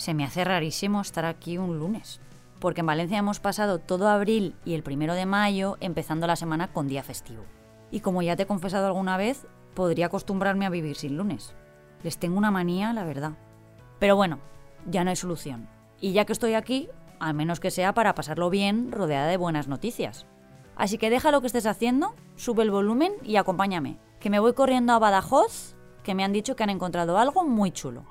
Se 0.00 0.14
me 0.14 0.24
hace 0.24 0.44
rarísimo 0.44 1.02
estar 1.02 1.26
aquí 1.26 1.58
un 1.58 1.78
lunes, 1.78 2.22
porque 2.58 2.80
en 2.80 2.86
Valencia 2.86 3.18
hemos 3.18 3.38
pasado 3.38 3.78
todo 3.78 4.08
abril 4.08 4.56
y 4.64 4.72
el 4.72 4.82
primero 4.82 5.12
de 5.12 5.26
mayo 5.26 5.76
empezando 5.80 6.26
la 6.26 6.36
semana 6.36 6.72
con 6.72 6.88
día 6.88 7.02
festivo. 7.02 7.44
Y 7.90 8.00
como 8.00 8.22
ya 8.22 8.34
te 8.34 8.44
he 8.44 8.46
confesado 8.46 8.86
alguna 8.86 9.18
vez, 9.18 9.46
podría 9.74 10.06
acostumbrarme 10.06 10.64
a 10.64 10.70
vivir 10.70 10.96
sin 10.96 11.18
lunes. 11.18 11.54
Les 12.02 12.16
tengo 12.16 12.38
una 12.38 12.50
manía, 12.50 12.94
la 12.94 13.04
verdad. 13.04 13.32
Pero 13.98 14.16
bueno, 14.16 14.38
ya 14.86 15.04
no 15.04 15.10
hay 15.10 15.16
solución. 15.16 15.68
Y 16.00 16.12
ya 16.12 16.24
que 16.24 16.32
estoy 16.32 16.54
aquí, 16.54 16.88
al 17.18 17.34
menos 17.34 17.60
que 17.60 17.70
sea 17.70 17.92
para 17.92 18.14
pasarlo 18.14 18.48
bien 18.48 18.92
rodeada 18.92 19.26
de 19.26 19.36
buenas 19.36 19.68
noticias. 19.68 20.24
Así 20.76 20.96
que 20.96 21.10
deja 21.10 21.30
lo 21.30 21.42
que 21.42 21.48
estés 21.48 21.66
haciendo, 21.66 22.14
sube 22.36 22.62
el 22.62 22.70
volumen 22.70 23.12
y 23.22 23.36
acompáñame, 23.36 23.98
que 24.20 24.30
me 24.30 24.38
voy 24.38 24.52
corriendo 24.52 24.92
a 24.92 24.98
Badajoz, 24.98 25.74
que 26.04 26.14
me 26.14 26.22
han 26.22 26.32
dicho 26.32 26.54
que 26.54 26.62
han 26.62 26.70
encontrado 26.70 27.18
algo 27.18 27.44
muy 27.44 27.72
chulo. 27.72 28.04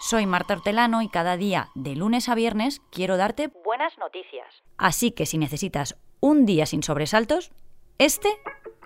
Soy 0.00 0.26
Marta 0.26 0.54
Hortelano 0.54 1.02
y 1.02 1.08
cada 1.08 1.36
día, 1.36 1.68
de 1.74 1.94
lunes 1.94 2.28
a 2.28 2.34
viernes, 2.34 2.80
quiero 2.90 3.16
darte 3.16 3.48
buenas 3.64 3.96
noticias. 3.98 4.46
Así 4.78 5.10
que 5.10 5.26
si 5.26 5.36
necesitas 5.36 5.96
un 6.20 6.46
día 6.46 6.66
sin 6.66 6.82
sobresaltos, 6.82 7.50
este 7.98 8.28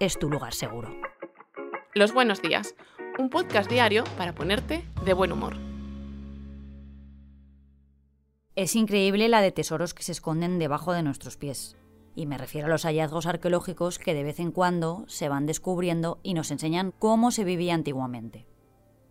es 0.01 0.19
tu 0.19 0.29
lugar 0.29 0.55
seguro. 0.55 0.95
Los 1.95 2.13
buenos 2.13 2.43
días, 2.43 2.75
un 3.19 3.31
podcast 3.31 3.71
diario 3.71 4.05
para 4.17 4.35
ponerte 4.35 4.85
de 5.05 5.15
buen 5.15 5.31
humor. 5.33 5.57
Es 8.57 8.75
increíble 8.75 9.29
la 9.29 9.41
de 9.41 9.53
tesoros 9.53 9.95
que 9.95 10.03
se 10.03 10.13
esconden 10.13 10.59
debajo 10.59 10.93
de 10.93 11.03
nuestros 11.03 11.37
pies. 11.37 11.77
Y 12.15 12.27
me 12.27 12.39
refiero 12.39 12.67
a 12.67 12.71
los 12.71 12.85
hallazgos 12.85 13.27
arqueológicos 13.27 13.99
que 13.99 14.15
de 14.15 14.23
vez 14.23 14.39
en 14.41 14.53
cuando 14.53 15.05
se 15.09 15.29
van 15.29 15.47
descubriendo 15.47 16.19
y 16.23 16.35
nos 16.35 16.51
enseñan 16.51 16.93
cómo 16.99 17.31
se 17.31 17.45
vivía 17.45 17.75
antiguamente. 17.75 18.47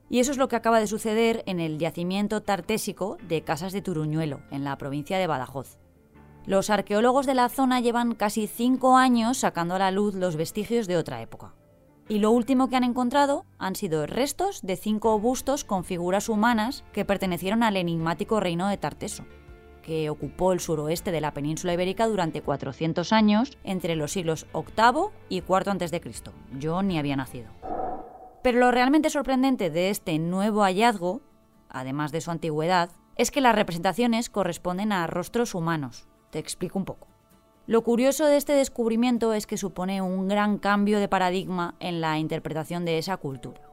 Y 0.09 0.19
eso 0.19 0.31
es 0.31 0.37
lo 0.37 0.49
que 0.49 0.57
acaba 0.57 0.79
de 0.79 0.87
suceder 0.87 1.41
en 1.45 1.59
el 1.59 1.77
yacimiento 1.77 2.41
tartésico 2.41 3.17
de 3.27 3.43
Casas 3.43 3.71
de 3.71 3.81
Turuñuelo, 3.81 4.41
en 4.51 4.63
la 4.63 4.77
provincia 4.77 5.17
de 5.17 5.25
Badajoz. 5.25 5.79
Los 6.45 6.69
arqueólogos 6.69 7.25
de 7.25 7.35
la 7.35 7.49
zona 7.49 7.79
llevan 7.79 8.15
casi 8.15 8.47
cinco 8.47 8.97
años 8.97 9.37
sacando 9.37 9.75
a 9.75 9.79
la 9.79 9.91
luz 9.91 10.15
los 10.15 10.35
vestigios 10.35 10.87
de 10.87 10.97
otra 10.97 11.21
época. 11.21 11.53
Y 12.09 12.19
lo 12.19 12.31
último 12.31 12.67
que 12.67 12.75
han 12.75 12.83
encontrado 12.83 13.45
han 13.57 13.75
sido 13.75 14.05
restos 14.05 14.61
de 14.63 14.75
cinco 14.75 15.17
bustos 15.17 15.63
con 15.63 15.85
figuras 15.85 16.27
humanas 16.27 16.83
que 16.91 17.05
pertenecieron 17.05 17.63
al 17.63 17.77
enigmático 17.77 18.39
reino 18.41 18.67
de 18.67 18.77
Tarteso, 18.77 19.23
que 19.81 20.09
ocupó 20.09 20.53
el 20.53 20.59
suroeste 20.59 21.11
de 21.11 21.21
la 21.21 21.33
península 21.33 21.73
ibérica 21.73 22.07
durante 22.07 22.41
400 22.41 23.11
años 23.13 23.57
entre 23.63 23.95
los 23.95 24.11
siglos 24.11 24.47
VIII 24.53 25.09
y 25.29 25.37
IV 25.37 25.69
a.C. 25.69 26.01
Yo 26.57 26.81
ni 26.83 26.97
había 26.97 27.15
nacido. 27.15 27.49
Pero 28.43 28.59
lo 28.59 28.71
realmente 28.71 29.09
sorprendente 29.09 29.69
de 29.69 29.89
este 29.89 30.17
nuevo 30.19 30.61
hallazgo, 30.61 31.21
además 31.69 32.11
de 32.11 32.21
su 32.21 32.31
antigüedad, 32.31 32.89
es 33.15 33.31
que 33.31 33.41
las 33.41 33.55
representaciones 33.55 34.29
corresponden 34.29 34.91
a 34.91 35.05
rostros 35.07 35.53
humanos. 35.53 36.07
Te 36.31 36.39
explico 36.39 36.79
un 36.79 36.85
poco. 36.85 37.07
Lo 37.67 37.83
curioso 37.83 38.25
de 38.25 38.37
este 38.37 38.53
descubrimiento 38.53 39.33
es 39.33 39.45
que 39.45 39.57
supone 39.57 40.01
un 40.01 40.27
gran 40.27 40.57
cambio 40.57 40.99
de 40.99 41.07
paradigma 41.07 41.75
en 41.79 42.01
la 42.01 42.17
interpretación 42.17 42.85
de 42.85 42.97
esa 42.97 43.17
cultura. 43.17 43.70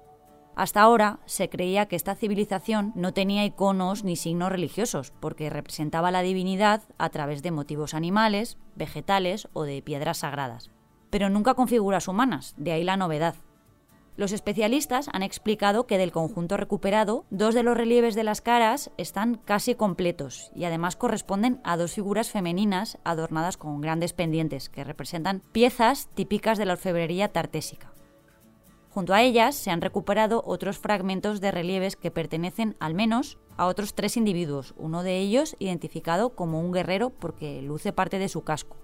Hasta 0.59 0.81
ahora 0.81 1.21
se 1.25 1.49
creía 1.49 1.87
que 1.87 1.95
esta 1.95 2.17
civilización 2.17 2.91
no 2.97 3.15
tenía 3.15 3.45
iconos 3.45 4.03
ni 4.03 4.17
signos 4.17 4.51
religiosos, 4.51 5.13
porque 5.21 5.51
representaba 5.51 6.11
la 6.11 6.23
divinidad 6.23 6.83
a 6.99 7.11
través 7.11 7.45
de 7.45 7.53
motivos 7.53 7.95
animales, 7.95 8.59
vegetales 8.75 9.47
o 9.53 9.63
de 9.63 9.81
piedras 9.83 10.19
sagradas, 10.19 10.73
pero 11.11 11.31
nunca 11.31 11.55
con 11.55 11.69
figuras 11.69 12.09
humanas, 12.09 12.55
de 12.57 12.73
ahí 12.73 12.83
la 12.83 12.97
novedad. 12.97 13.37
Los 14.17 14.33
especialistas 14.33 15.09
han 15.13 15.23
explicado 15.23 15.87
que 15.87 15.97
del 15.97 16.11
conjunto 16.11 16.57
recuperado, 16.57 17.25
dos 17.31 17.55
de 17.55 17.63
los 17.63 17.77
relieves 17.77 18.17
de 18.17 18.25
las 18.25 18.41
caras 18.41 18.91
están 18.97 19.37
casi 19.37 19.77
completos 19.77 20.51
y 20.57 20.65
además 20.65 20.97
corresponden 20.97 21.61
a 21.63 21.77
dos 21.77 21.93
figuras 21.93 22.33
femeninas 22.33 22.99
adornadas 23.05 23.59
con 23.59 23.81
grandes 23.81 24.13
pendientes 24.13 24.69
que 24.69 24.83
representan 24.83 25.41
piezas 25.53 26.09
típicas 26.15 26.59
de 26.59 26.65
la 26.65 26.73
orfebrería 26.73 27.29
tartésica. 27.29 27.93
Junto 28.99 29.15
a 29.15 29.23
ellas 29.23 29.55
se 29.55 29.71
han 29.71 29.81
recuperado 29.81 30.43
otros 30.45 30.81
fragmentos 30.81 31.41
de 31.41 31.53
relieves 31.53 31.95
que 31.95 32.11
pertenecen 32.11 32.75
al 32.81 32.95
menos 32.95 33.39
a 33.57 33.67
otros 33.67 33.95
tres 33.95 34.17
individuos, 34.17 34.75
uno 34.77 35.05
de 35.05 35.21
ellos 35.21 35.55
identificado 35.61 36.31
como 36.31 36.61
un 36.61 36.73
guerrero 36.73 37.11
porque 37.11 37.63
luce 37.63 37.93
parte 37.93 38.19
de 38.19 38.29
su 38.29 38.43
casco. 38.43 38.77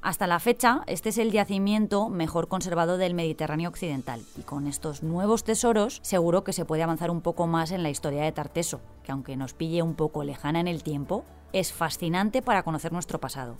Hasta 0.00 0.26
la 0.26 0.40
fecha, 0.40 0.80
este 0.86 1.10
es 1.10 1.18
el 1.18 1.30
yacimiento 1.30 2.08
mejor 2.08 2.48
conservado 2.48 2.96
del 2.96 3.12
Mediterráneo 3.12 3.68
occidental 3.68 4.22
y 4.38 4.44
con 4.44 4.66
estos 4.66 5.02
nuevos 5.02 5.44
tesoros 5.44 6.00
seguro 6.02 6.42
que 6.42 6.54
se 6.54 6.64
puede 6.64 6.82
avanzar 6.82 7.10
un 7.10 7.20
poco 7.20 7.46
más 7.46 7.70
en 7.70 7.82
la 7.82 7.90
historia 7.90 8.22
de 8.22 8.32
Tarteso, 8.32 8.80
que 9.02 9.12
aunque 9.12 9.36
nos 9.36 9.52
pille 9.52 9.82
un 9.82 9.94
poco 9.94 10.24
lejana 10.24 10.60
en 10.60 10.68
el 10.68 10.82
tiempo, 10.82 11.22
es 11.52 11.70
fascinante 11.70 12.40
para 12.40 12.62
conocer 12.62 12.94
nuestro 12.94 13.20
pasado. 13.20 13.58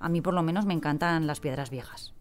A 0.00 0.10
mí 0.10 0.20
por 0.20 0.34
lo 0.34 0.42
menos 0.42 0.66
me 0.66 0.74
encantan 0.74 1.26
las 1.26 1.40
piedras 1.40 1.70
viejas. 1.70 2.12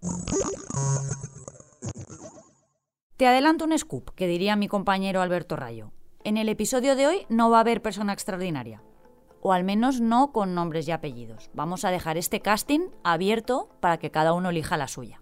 Te 3.17 3.27
adelanto 3.27 3.65
un 3.65 3.77
scoop 3.77 4.09
que 4.15 4.27
diría 4.27 4.55
mi 4.55 4.67
compañero 4.67 5.21
Alberto 5.21 5.55
Rayo. 5.55 5.91
En 6.23 6.37
el 6.37 6.49
episodio 6.49 6.95
de 6.95 7.07
hoy 7.07 7.25
no 7.29 7.49
va 7.49 7.57
a 7.57 7.61
haber 7.61 7.81
persona 7.81 8.13
extraordinaria 8.13 8.81
o 9.43 9.51
al 9.51 9.65
menos 9.65 9.99
no 9.99 10.31
con 10.31 10.55
nombres 10.55 10.87
y 10.87 10.91
apellidos. 10.91 11.49
Vamos 11.53 11.83
a 11.83 11.91
dejar 11.91 12.17
este 12.17 12.39
casting 12.39 12.87
abierto 13.03 13.69
para 13.81 13.97
que 13.97 14.09
cada 14.09 14.31
uno 14.31 14.49
elija 14.49 14.77
la 14.77 14.87
suya. 14.87 15.21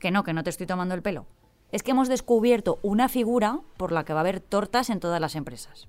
Que 0.00 0.10
no, 0.10 0.24
que 0.24 0.32
no 0.32 0.42
te 0.42 0.50
estoy 0.50 0.66
tomando 0.66 0.94
el 0.94 1.02
pelo. 1.02 1.26
Es 1.70 1.84
que 1.84 1.92
hemos 1.92 2.08
descubierto 2.08 2.80
una 2.82 3.08
figura 3.08 3.60
por 3.76 3.92
la 3.92 4.04
que 4.04 4.12
va 4.12 4.20
a 4.20 4.22
haber 4.22 4.40
tortas 4.40 4.90
en 4.90 4.98
todas 4.98 5.20
las 5.20 5.36
empresas. 5.36 5.88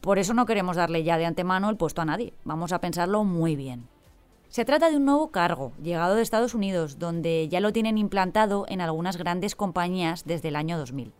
Por 0.00 0.18
eso 0.18 0.32
no 0.32 0.46
queremos 0.46 0.76
darle 0.76 1.04
ya 1.04 1.18
de 1.18 1.26
antemano 1.26 1.68
el 1.68 1.76
puesto 1.76 2.00
a 2.00 2.06
nadie. 2.06 2.32
Vamos 2.44 2.72
a 2.72 2.80
pensarlo 2.80 3.24
muy 3.24 3.56
bien. 3.56 3.88
Se 4.52 4.66
trata 4.66 4.90
de 4.90 4.98
un 4.98 5.06
nuevo 5.06 5.30
cargo, 5.30 5.72
llegado 5.82 6.14
de 6.14 6.20
Estados 6.20 6.54
Unidos, 6.54 6.98
donde 6.98 7.48
ya 7.48 7.60
lo 7.60 7.72
tienen 7.72 7.96
implantado 7.96 8.66
en 8.68 8.82
algunas 8.82 9.16
grandes 9.16 9.56
compañías 9.56 10.26
desde 10.26 10.48
el 10.48 10.56
año 10.56 10.76
2000. 10.76 11.14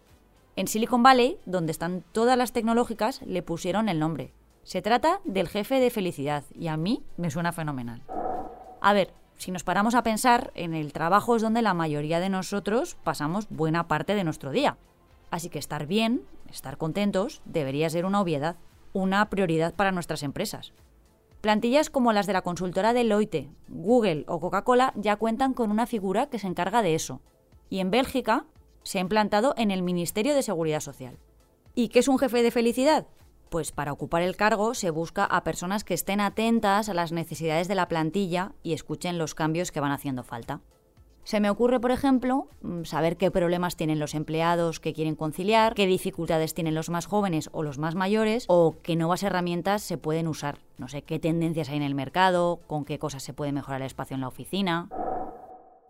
En 0.57 0.69
Silicon 0.69 1.03
Valley, 1.03 1.39
donde 1.47 1.73
están 1.73 2.05
todas 2.13 2.37
las 2.37 2.53
tecnológicas, 2.53 3.23
le 3.23 3.43
pusieron 3.43 3.89
el 3.89 3.99
nombre, 3.99 4.35
se 4.65 4.83
trata 4.83 5.23
del 5.25 5.49
jefe 5.49 5.81
de 5.81 5.89
felicidad 5.89 6.45
y 6.55 6.69
a 6.69 6.77
mí 6.77 7.05
me 7.17 7.31
suena 7.31 7.53
fenomenal. 7.53 8.03
A 8.83 8.93
ver, 8.93 9.15
si 9.39 9.51
nos 9.51 9.65
paramos 9.65 9.95
a 9.95 10.03
pensar, 10.03 10.53
en 10.55 10.75
el 10.75 10.93
trabajo 10.93 11.35
es 11.35 11.41
donde 11.41 11.63
la 11.63 11.73
mayoría 11.73 12.21
de 12.21 12.29
nosotros 12.29 12.99
pasamos 13.03 13.47
buena 13.49 13.89
parte 13.89 14.15
de 14.15 14.25
nuestro 14.25 14.51
día. 14.51 14.77
Así 15.31 15.49
que 15.49 15.59
estar 15.59 15.87
bien, 15.87 16.21
estar 16.51 16.77
contentos, 16.77 17.41
debería 17.47 17.89
ser 17.89 18.05
una 18.05 18.21
obviedad, 18.21 18.57
una 18.93 19.31
prioridad 19.31 19.73
para 19.73 19.91
nuestras 19.91 20.23
empresas. 20.23 20.75
Plantillas 21.43 21.91
como 21.91 22.13
las 22.13 22.29
de 22.29 22.35
la 22.35 22.43
consultora 22.43 22.93
Deloitte, 22.93 23.51
Google 23.67 24.25
o 24.29 24.39
Coca-Cola 24.39 24.93
ya 24.95 25.17
cuentan 25.17 25.55
con 25.55 25.73
una 25.73 25.87
figura 25.87 26.27
que 26.31 26.39
se 26.39 26.47
encarga 26.47 26.83
de 26.83 26.95
eso. 26.95 27.21
Y 27.69 27.81
en 27.81 27.91
Bélgica 27.91 28.47
se 28.85 28.99
ha 28.99 29.01
implantado 29.01 29.53
en 29.57 29.73
el 29.73 29.83
Ministerio 29.83 30.37
de 30.37 30.45
Seguridad 30.45 30.79
Social. 30.79 31.19
¿Y 31.75 31.89
qué 31.89 31.99
es 31.99 32.07
un 32.07 32.21
jefe 32.21 32.45
de 32.45 32.53
felicidad? 32.53 33.09
Pues 33.49 33.73
para 33.73 33.91
ocupar 33.93 34.23
el 34.23 34.37
cargo 34.37 34.75
se 34.75 34.91
busca 34.91 35.25
a 35.25 35.43
personas 35.43 35.83
que 35.83 35.95
estén 35.95 36.21
atentas 36.21 36.89
a 36.89 36.95
las 36.95 37.11
necesidades 37.11 37.67
de 37.67 37.75
la 37.75 37.89
plantilla 37.89 38.53
y 38.63 38.73
escuchen 38.73 39.19
los 39.19 39.35
cambios 39.35 39.73
que 39.73 39.81
van 39.81 39.91
haciendo 39.91 40.23
falta. 40.23 40.61
Se 41.25 41.39
me 41.39 41.51
ocurre, 41.51 41.79
por 41.79 41.93
ejemplo, 41.93 42.49
mm, 42.63 42.83
saber 42.85 43.17
qué 43.17 43.31
problemas 43.31 43.77
tienen 43.77 44.01
los 44.01 44.15
empleados 44.15 44.81
que 44.81 44.93
quieren 44.93 45.15
conciliar, 45.15 45.75
qué 45.75 45.87
dificultades 45.87 46.55
tienen 46.55 46.75
los 46.75 46.91
más 46.91 47.07
jóvenes 47.07 47.49
o 47.53 47.63
los 47.63 47.79
más 47.79 47.95
mayores, 47.95 48.45
o 48.49 48.77
qué 48.83 48.97
nuevas 48.97 49.23
herramientas 49.23 49.83
se 49.83 49.99
pueden 49.99 50.27
usar. 50.27 50.59
No 50.79 50.89
sé 50.89 51.03
qué 51.03 51.19
tendencias 51.19 51.69
hay 51.69 51.77
en 51.77 51.83
el 51.83 51.95
mercado, 51.95 52.61
con 52.67 52.85
qué 52.85 52.99
cosas 52.99 53.23
se 53.23 53.35
puede 53.35 53.53
mejorar 53.53 53.83
el 53.83 53.87
espacio 53.87 54.15
en 54.15 54.21
la 54.21 54.29
oficina. 54.29 54.89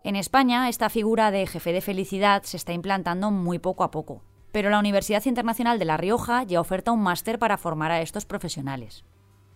En 0.03 0.15
España, 0.15 0.69
esta 0.69 0.89
figura 0.89 1.31
de 1.31 1.47
jefe 1.47 1.73
de 1.73 1.81
felicidad 1.81 2.43
se 2.43 2.57
está 2.57 2.73
implantando 2.73 3.31
muy 3.31 3.57
poco 3.57 3.83
a 3.83 3.91
poco 3.91 4.21
pero 4.53 4.69
la 4.69 4.77
Universidad 4.77 5.25
Internacional 5.25 5.79
de 5.79 5.85
La 5.85 5.97
Rioja 5.97 6.43
ya 6.43 6.61
oferta 6.61 6.91
un 6.91 7.01
máster 7.01 7.39
para 7.39 7.57
formar 7.57 7.91
a 7.91 8.01
estos 8.01 8.25
profesionales. 8.25 9.03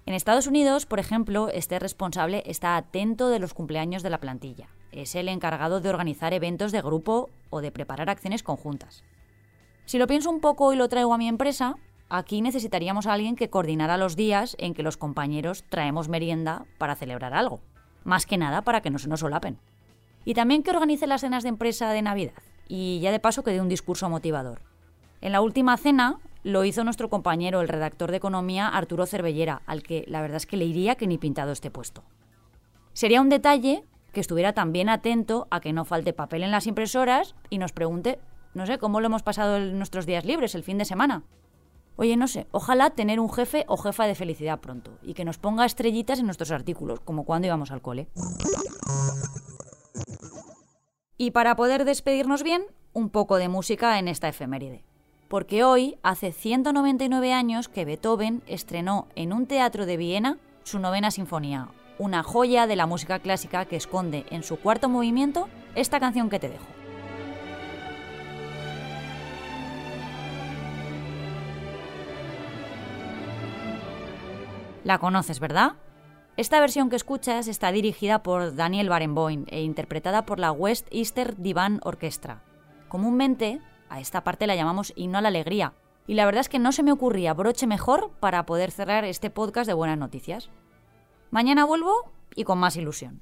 En 0.07 0.15
Estados 0.15 0.47
Unidos, 0.47 0.87
por 0.87 0.99
ejemplo, 0.99 1.49
este 1.49 1.77
responsable 1.77 2.41
está 2.47 2.75
atento 2.75 3.29
de 3.29 3.37
los 3.37 3.53
cumpleaños 3.53 4.01
de 4.01 4.09
la 4.09 4.19
plantilla. 4.19 4.69
Es 4.97 5.13
el 5.13 5.29
encargado 5.29 5.79
de 5.79 5.89
organizar 5.89 6.33
eventos 6.33 6.71
de 6.71 6.81
grupo 6.81 7.29
o 7.51 7.61
de 7.61 7.71
preparar 7.71 8.09
acciones 8.09 8.41
conjuntas. 8.41 9.03
Si 9.85 9.99
lo 9.99 10.07
pienso 10.07 10.31
un 10.31 10.39
poco 10.39 10.73
y 10.73 10.75
lo 10.75 10.89
traigo 10.89 11.13
a 11.13 11.19
mi 11.19 11.27
empresa, 11.27 11.75
aquí 12.09 12.41
necesitaríamos 12.41 13.05
a 13.05 13.13
alguien 13.13 13.35
que 13.35 13.51
coordinara 13.51 13.97
los 13.97 14.15
días 14.15 14.55
en 14.57 14.73
que 14.73 14.81
los 14.81 14.97
compañeros 14.97 15.63
traemos 15.69 16.09
merienda 16.09 16.65
para 16.79 16.95
celebrar 16.95 17.35
algo. 17.35 17.59
Más 18.05 18.25
que 18.25 18.39
nada 18.39 18.63
para 18.63 18.81
que 18.81 18.89
no 18.89 18.97
se 18.97 19.07
nos 19.07 19.19
solapen. 19.19 19.59
Y 20.25 20.33
también 20.33 20.63
que 20.63 20.71
organice 20.71 21.05
las 21.05 21.21
cenas 21.21 21.43
de 21.43 21.49
empresa 21.49 21.91
de 21.91 22.01
Navidad. 22.01 22.41
Y 22.67 22.99
ya 22.99 23.11
de 23.11 23.19
paso 23.19 23.43
que 23.43 23.51
dé 23.51 23.61
un 23.61 23.69
discurso 23.69 24.09
motivador. 24.09 24.61
En 25.21 25.31
la 25.31 25.41
última 25.41 25.77
cena 25.77 26.17
lo 26.41 26.65
hizo 26.65 26.83
nuestro 26.83 27.07
compañero, 27.07 27.61
el 27.61 27.67
redactor 27.67 28.09
de 28.09 28.17
economía 28.17 28.67
Arturo 28.67 29.05
Cervellera, 29.05 29.61
al 29.67 29.83
que 29.83 30.05
la 30.07 30.21
verdad 30.21 30.37
es 30.37 30.47
que 30.47 30.57
le 30.57 30.65
iría 30.65 30.95
que 30.95 31.05
ni 31.05 31.19
pintado 31.19 31.51
este 31.51 31.69
puesto. 31.69 32.03
Sería 32.93 33.21
un 33.21 33.29
detalle 33.29 33.83
que 34.17 34.21
estuviera 34.21 34.53
también 34.53 34.89
atento 34.89 35.45
a 35.51 35.59
que 35.59 35.73
no 35.73 35.85
falte 35.85 36.11
papel 36.11 36.41
en 36.41 36.49
las 36.49 36.65
impresoras 36.65 37.35
y 37.51 37.59
nos 37.59 37.71
pregunte 37.71 38.17
No 38.55 38.65
sé, 38.65 38.79
¿cómo 38.79 38.99
lo 38.99 39.05
hemos 39.05 39.21
pasado 39.21 39.59
nuestros 39.59 40.07
días 40.07 40.25
libres, 40.25 40.55
el 40.55 40.63
fin 40.63 40.79
de 40.79 40.85
semana? 40.85 41.21
Oye, 41.97 42.17
no 42.17 42.27
sé, 42.27 42.47
ojalá 42.49 42.89
tener 42.89 43.19
un 43.19 43.31
jefe 43.31 43.63
o 43.67 43.77
jefa 43.77 44.07
de 44.07 44.15
felicidad 44.15 44.59
pronto 44.59 44.97
y 45.03 45.13
que 45.13 45.23
nos 45.23 45.37
ponga 45.37 45.67
estrellitas 45.67 46.17
en 46.17 46.25
nuestros 46.25 46.49
artículos, 46.49 46.99
como 47.01 47.25
cuando 47.25 47.45
íbamos 47.45 47.69
al 47.69 47.83
cole. 47.83 48.07
Y 51.19 51.29
para 51.29 51.55
poder 51.55 51.85
despedirnos 51.85 52.41
bien, 52.41 52.63
un 52.93 53.11
poco 53.11 53.35
de 53.37 53.49
música 53.49 53.99
en 53.99 54.07
esta 54.07 54.29
efeméride. 54.29 54.83
Porque 55.27 55.63
hoy 55.63 55.99
hace 56.01 56.31
199 56.31 57.33
años 57.33 57.69
que 57.69 57.85
Beethoven 57.85 58.41
estrenó 58.47 59.09
en 59.13 59.31
un 59.31 59.45
teatro 59.45 59.85
de 59.85 59.97
Viena 59.97 60.39
su 60.63 60.79
novena 60.79 61.11
sinfonía, 61.11 61.69
una 61.99 62.23
joya 62.23 62.67
de 62.67 62.75
la 62.75 62.85
música 62.85 63.19
clásica 63.19 63.65
que 63.65 63.75
esconde 63.75 64.25
en 64.29 64.43
su 64.43 64.57
cuarto 64.57 64.89
movimiento 64.89 65.49
esta 65.75 65.99
canción 65.99 66.29
que 66.29 66.39
te 66.39 66.49
dejo. 66.49 66.65
La 74.83 74.99
conoces, 74.99 75.39
¿verdad? 75.39 75.73
Esta 76.37 76.59
versión 76.59 76.89
que 76.89 76.95
escuchas 76.95 77.47
está 77.47 77.71
dirigida 77.71 78.23
por 78.23 78.55
Daniel 78.55 78.89
Barenboim 78.89 79.45
e 79.47 79.61
interpretada 79.63 80.25
por 80.25 80.39
la 80.39 80.51
West 80.51 80.87
Easter 80.91 81.35
Divan 81.35 81.81
Orchestra. 81.83 82.41
Comúnmente, 82.87 83.59
a 83.89 83.99
esta 83.99 84.23
parte 84.23 84.47
la 84.47 84.55
llamamos 84.55 84.93
himno 84.95 85.17
a 85.17 85.21
la 85.21 85.27
alegría, 85.27 85.73
y 86.05 86.13
la 86.13 86.25
verdad 86.25 86.41
es 86.41 86.49
que 86.49 86.59
no 86.59 86.71
se 86.71 86.83
me 86.83 86.91
ocurría 86.91 87.33
broche 87.33 87.67
mejor 87.67 88.11
para 88.19 88.45
poder 88.45 88.71
cerrar 88.71 89.03
este 89.03 89.29
podcast 89.29 89.67
de 89.67 89.73
buenas 89.73 89.97
noticias. 89.97 90.49
Mañana 91.31 91.65
vuelvo 91.65 92.11
y 92.35 92.43
con 92.43 92.57
más 92.57 92.77
ilusión. 92.77 93.21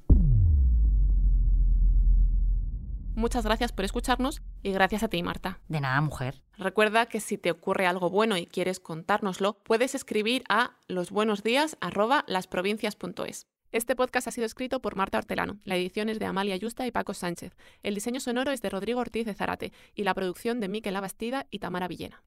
Muchas 3.15 3.45
gracias 3.45 3.71
por 3.71 3.85
escucharnos 3.85 4.41
y 4.61 4.73
gracias 4.73 5.03
a 5.03 5.07
ti, 5.07 5.23
Marta. 5.23 5.61
De 5.69 5.79
nada, 5.79 6.01
mujer. 6.01 6.43
Recuerda 6.57 7.05
que 7.05 7.21
si 7.21 7.37
te 7.37 7.49
ocurre 7.49 7.87
algo 7.87 8.09
bueno 8.09 8.35
y 8.35 8.45
quieres 8.45 8.81
contárnoslo, 8.81 9.53
puedes 9.63 9.95
escribir 9.95 10.43
a 10.49 10.71
losbuenosdías@lasprovincias.es. 10.89 13.47
Este 13.71 13.95
podcast 13.95 14.27
ha 14.27 14.31
sido 14.31 14.45
escrito 14.45 14.81
por 14.81 14.97
Marta 14.97 15.17
Hortelano, 15.17 15.59
la 15.63 15.75
edición 15.75 16.09
es 16.09 16.19
de 16.19 16.25
Amalia 16.25 16.55
Yusta 16.55 16.87
y 16.87 16.91
Paco 16.91 17.13
Sánchez, 17.13 17.57
el 17.83 17.95
diseño 17.95 18.21
sonoro 18.21 18.51
es 18.51 18.61
de 18.61 18.69
Rodrigo 18.69 19.01
Ortiz 19.01 19.25
de 19.25 19.33
Zarate 19.33 19.73
y 19.95 20.03
la 20.03 20.13
producción 20.13 20.61
de 20.61 20.69
Miquel 20.69 20.95
Abastida 20.95 21.47
y 21.51 21.59
Tamara 21.59 21.89
Villena. 21.89 22.23